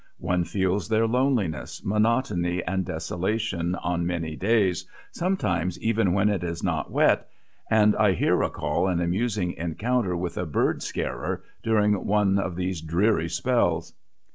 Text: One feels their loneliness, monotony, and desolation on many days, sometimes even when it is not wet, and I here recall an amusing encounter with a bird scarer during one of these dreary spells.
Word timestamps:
One 0.17 0.45
feels 0.45 0.89
their 0.89 1.05
loneliness, 1.05 1.85
monotony, 1.85 2.63
and 2.63 2.83
desolation 2.83 3.75
on 3.75 4.03
many 4.07 4.35
days, 4.35 4.87
sometimes 5.11 5.79
even 5.79 6.13
when 6.13 6.27
it 6.29 6.43
is 6.43 6.63
not 6.63 6.89
wet, 6.91 7.29
and 7.69 7.95
I 7.95 8.13
here 8.13 8.35
recall 8.35 8.87
an 8.87 8.99
amusing 8.99 9.51
encounter 9.53 10.17
with 10.17 10.37
a 10.39 10.45
bird 10.47 10.81
scarer 10.81 11.43
during 11.61 12.07
one 12.07 12.39
of 12.39 12.55
these 12.55 12.81
dreary 12.81 13.29
spells. 13.29 13.93